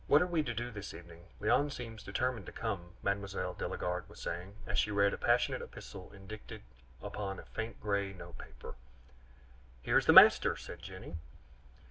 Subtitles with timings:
[0.07, 1.25] What are we to do this evening?
[1.39, 3.11] Léon seems determined to come," Mme.
[3.27, 6.63] de la Garde was saying, as she read a passionate epistle indicted
[7.03, 8.73] upon a faint gray note paper.
[9.83, 11.17] "Here is the master!" said Jenny.